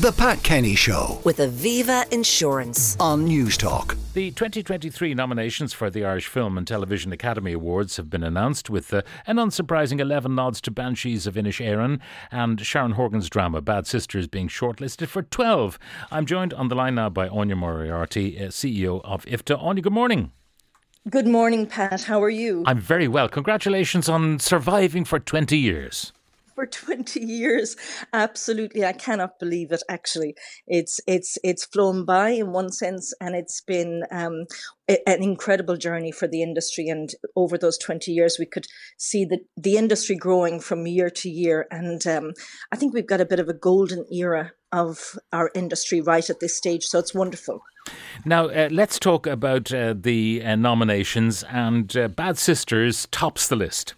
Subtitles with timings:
[0.00, 2.96] The Pat Kenny Show with Aviva Insurance.
[2.98, 3.98] on Newstalk.
[4.14, 8.94] The 2023 nominations for the Irish Film and Television Academy Awards have been announced with
[8.94, 12.00] uh, an unsurprising 11 nods to Banshees of Inisherin
[12.32, 15.78] and Sharon Horgan's drama Bad Sisters being shortlisted for 12.
[16.10, 19.62] I'm joined on the line now by Aine Moriarty, uh, CEO of IFTA.
[19.62, 20.32] Aine, good morning.
[21.10, 22.04] Good morning, Pat.
[22.04, 22.62] How are you?
[22.64, 23.28] I'm very well.
[23.28, 26.14] Congratulations on surviving for 20 years.
[26.60, 27.74] For 20 years,
[28.12, 28.84] absolutely.
[28.84, 29.82] I cannot believe it.
[29.88, 30.34] Actually,
[30.66, 34.44] it's it's it's flown by in one sense, and it's been um,
[34.86, 36.88] an incredible journey for the industry.
[36.88, 38.66] And over those 20 years, we could
[38.98, 41.66] see the the industry growing from year to year.
[41.70, 42.32] And um,
[42.70, 46.40] I think we've got a bit of a golden era of our industry right at
[46.40, 46.84] this stage.
[46.84, 47.62] So it's wonderful.
[48.26, 53.56] Now, uh, let's talk about uh, the uh, nominations, and uh, Bad Sisters tops the
[53.56, 53.94] list.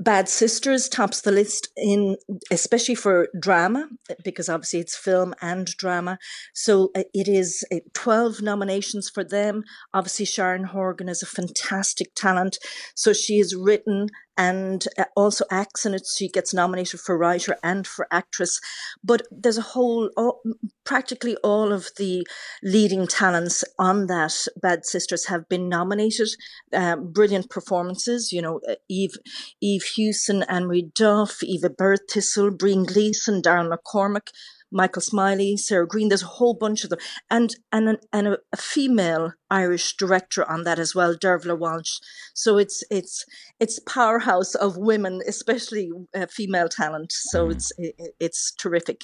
[0.00, 2.16] Bad Sisters tops the list in
[2.50, 3.88] especially for drama
[4.24, 6.18] because obviously it's film and drama.
[6.54, 9.62] So uh, it is uh, 12 nominations for them.
[9.92, 12.58] Obviously Sharon Horgan is a fantastic talent.
[12.94, 16.06] So she has written and uh, also acts in it.
[16.06, 18.60] She gets nominated for writer and for actress.
[19.02, 20.42] But there's a whole, all,
[20.84, 22.26] practically all of the
[22.62, 26.28] leading talents on that Bad Sisters have been nominated.
[26.72, 29.14] Um, brilliant performances, you know, uh, Eve,
[29.60, 34.28] Eve Hewson, Anne-Marie Duff, Eva Birthistle, Brian Gleeson, Daryl McCormack,
[34.74, 36.08] Michael Smiley, Sarah Greene.
[36.08, 36.98] There's a whole bunch of them,
[37.30, 42.00] and and an, and a, a female Irish director on that as well, Dearbhla Walsh.
[42.34, 43.24] So it's it's
[43.60, 47.12] it's powerhouse of women, especially uh, female talent.
[47.12, 49.02] So it's it, it's terrific.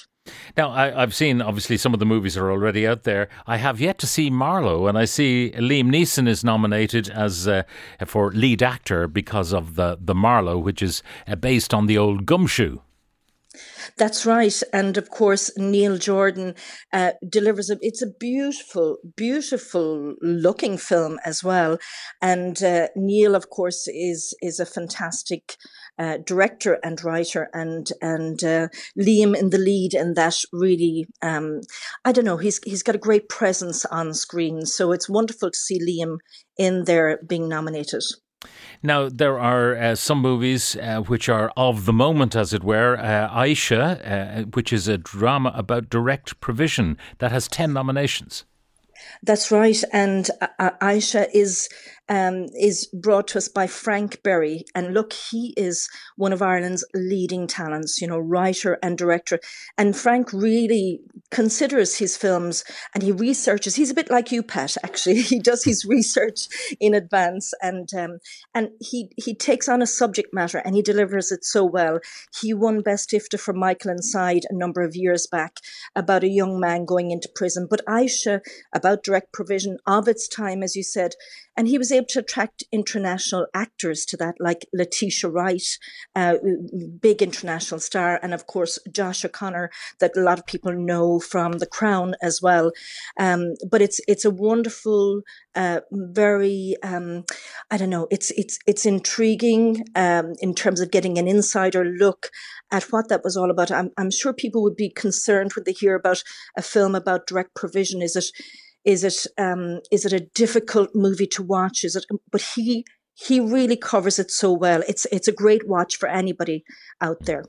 [0.55, 3.27] Now, I, I've seen obviously some of the movies are already out there.
[3.47, 7.63] I have yet to see Marlowe, and I see Liam Neeson is nominated as uh,
[8.05, 12.25] for lead actor because of the the Marlowe, which is uh, based on the old
[12.25, 12.79] Gumshoe.
[13.97, 16.55] That's right, and of course Neil Jordan
[16.93, 17.77] uh, delivers a.
[17.81, 21.77] It's a beautiful, beautiful looking film as well,
[22.21, 25.57] and uh, Neil, of course, is is a fantastic
[25.99, 31.59] uh, director and writer, and and uh, Liam in the lead, and that really, um,
[32.05, 35.57] I don't know, he's he's got a great presence on screen, so it's wonderful to
[35.57, 36.17] see Liam
[36.57, 38.03] in there being nominated.
[38.83, 42.97] Now, there are uh, some movies uh, which are of the moment, as it were.
[42.97, 48.45] Uh, Aisha, uh, which is a drama about direct provision, that has 10 nominations.
[49.23, 51.69] That's right, and uh, Aisha is
[52.09, 56.85] um, is brought to us by Frank Berry, and look, he is one of Ireland's
[56.93, 58.01] leading talents.
[58.01, 59.39] You know, writer and director,
[59.77, 60.99] and Frank really
[61.31, 62.63] considers his films
[62.93, 63.75] and he researches.
[63.75, 64.75] He's a bit like you, Pat.
[64.83, 66.47] Actually, he does his research
[66.79, 68.19] in advance, and um,
[68.53, 71.99] and he he takes on a subject matter and he delivers it so well.
[72.39, 75.57] He won Best IFTA for Michael Inside a number of years back
[75.95, 78.41] about a young man going into prison, but Aisha
[78.73, 81.13] about direct provision of its time, as you said,
[81.57, 85.63] and he was able to attract international actors to that, like Letitia Wright,
[86.15, 86.35] uh,
[86.99, 89.69] big international star, and of course Josh O'Connor,
[89.99, 92.71] that a lot of people know from The Crown as well.
[93.19, 95.21] Um, but it's it's a wonderful,
[95.55, 97.25] uh, very um,
[97.69, 102.29] I don't know, it's it's it's intriguing um, in terms of getting an insider look
[102.71, 103.71] at what that was all about.
[103.71, 106.23] I'm I'm sure people would be concerned when they hear about
[106.57, 108.01] a film about direct provision.
[108.01, 108.31] Is it
[108.85, 111.83] is it um, is it a difficult movie to watch?
[111.83, 112.05] Is it?
[112.31, 114.83] But he he really covers it so well.
[114.87, 116.63] It's it's a great watch for anybody
[116.99, 117.45] out there.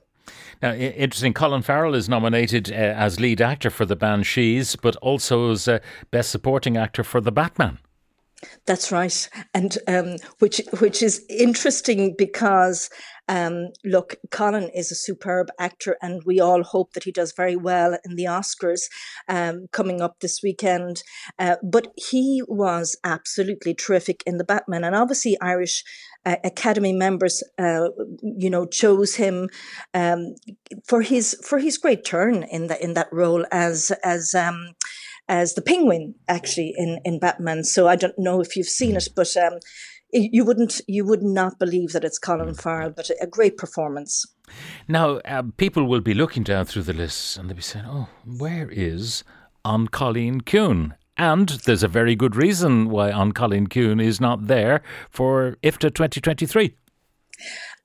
[0.61, 5.51] Now, interesting, Colin Farrell is nominated uh, as lead actor for The Banshees, but also
[5.51, 5.79] as uh,
[6.11, 7.79] Best Supporting Actor for The Batman.
[8.65, 12.89] That's right, and um, which which is interesting because
[13.29, 17.55] um, look, Colin is a superb actor, and we all hope that he does very
[17.55, 18.81] well in the Oscars
[19.29, 21.03] um, coming up this weekend.
[21.39, 25.83] Uh, but he was absolutely terrific in the Batman, and obviously Irish
[26.25, 27.89] uh, Academy members, uh,
[28.21, 29.49] you know, chose him
[29.93, 30.35] um,
[30.85, 34.33] for his for his great turn in that in that role as as.
[34.35, 34.73] Um,
[35.29, 37.63] as the penguin actually in, in Batman.
[37.63, 39.53] So I don't know if you've seen it, but um,
[40.13, 44.25] you wouldn't you would not believe that it's Colin Farrell, but a great performance.
[44.87, 48.09] Now, uh, people will be looking down through the lists and they'll be saying, oh,
[48.25, 49.23] where is
[49.65, 50.91] An Cailín Ciúin?
[51.17, 55.93] And there's a very good reason why An Cailín Ciúin is not there for IFTA
[55.93, 56.75] 2023.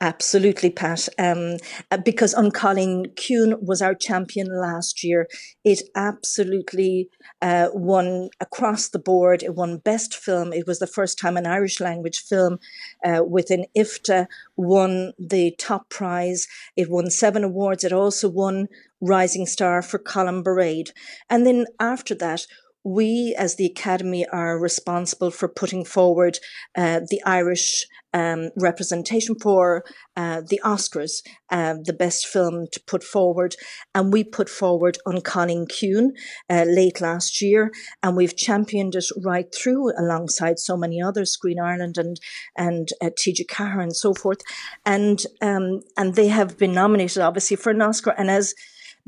[0.00, 1.08] Absolutely, Pat.
[1.18, 1.56] Um,
[1.90, 5.26] uh, because Cailín Ciúin was our champion last year.
[5.64, 7.08] It absolutely
[7.42, 9.42] uh, won across the board.
[9.42, 10.52] It won Best Film.
[10.52, 12.60] It was the first time an Irish language film
[13.04, 16.46] uh, within IFTA won the top prize.
[16.76, 17.82] It won seven awards.
[17.82, 18.68] It also won
[19.00, 20.90] Rising Star for Colin Barade.
[21.28, 22.46] And then after that,
[22.88, 26.38] we as the Academy are responsible for putting forward
[26.76, 29.84] uh, the Irish um, representation for
[30.16, 33.54] uh, the Oscars, uh, the best film to put forward.
[33.94, 36.10] And we put forward Cailín Ciúin
[36.48, 37.70] uh, late last year,
[38.02, 42.18] and we've championed it right through alongside so many others, Screen Ireland and
[42.56, 44.40] and uh, TG Ceathair and so forth.
[44.86, 48.14] And um, and they have been nominated obviously for an Oscar.
[48.16, 48.54] And as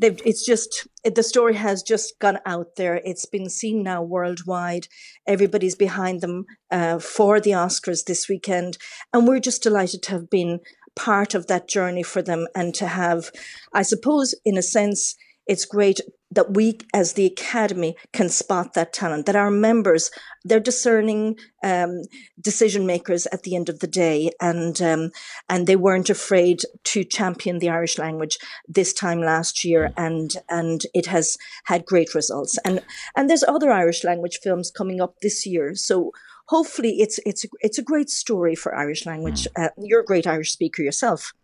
[0.00, 3.00] they've it's just it, the story has just gone out there.
[3.04, 4.88] It's been seen now worldwide.
[5.26, 8.78] Everybody's behind them uh, for the oscars this weekend.
[9.12, 10.60] And we're just delighted to have been
[10.96, 13.30] part of that journey for them and to have
[13.72, 15.14] i suppose in a sense
[15.46, 16.00] it's great
[16.30, 20.10] that we as the academy can spot that talent that our members
[20.44, 22.02] they're discerning um,
[22.40, 24.30] decision makers at the end of the day.
[24.40, 25.10] And um,
[25.48, 28.38] and they weren't afraid to champion the irish language
[28.68, 29.92] this time last year.
[29.96, 32.58] And and it has had great results.
[32.64, 32.80] And
[33.16, 35.74] and there's other irish language films coming up this year.
[35.74, 36.12] So
[36.46, 39.46] hopefully it's it's it's a great story for irish language.
[39.56, 41.34] Uh, you're a great irish speaker yourself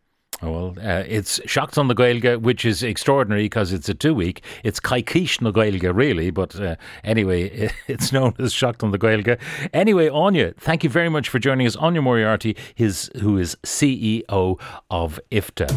[0.42, 4.42] Oh, well, uh, it's Seachtain na Gaeilge, which is extraordinary because it's a two week.
[4.64, 9.38] It's Coicís na Gaeilge, really, but uh, anyway, it's known as Seachtain na Gaeilge.
[9.72, 11.76] Anyway, Aine, thank you very much for joining us.
[11.82, 14.60] Aine Moriarty, his, who is CEO
[14.90, 15.68] of IFTA.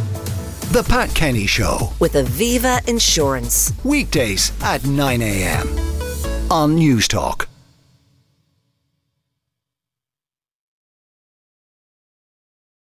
[0.74, 1.94] The Pat Kenny Show.
[2.00, 3.74] With Aviva Insurance.
[3.84, 5.68] Weekdays at 9 a.m.
[6.52, 7.49] on Newstalk.